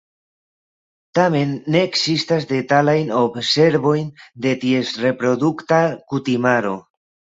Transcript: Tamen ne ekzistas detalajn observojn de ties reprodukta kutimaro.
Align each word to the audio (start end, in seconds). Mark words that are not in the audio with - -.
Tamen 1.17 1.49
ne 1.75 1.83
ekzistas 1.87 2.47
detalajn 2.53 3.13
observojn 3.19 4.07
de 4.47 4.57
ties 4.65 4.95
reprodukta 5.07 5.83
kutimaro. 6.15 6.75